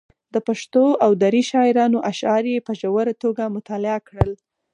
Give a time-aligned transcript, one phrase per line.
[0.33, 4.31] د پښتو او دري شاعرانو اشعار یې په ژوره توګه مطالعه کړل.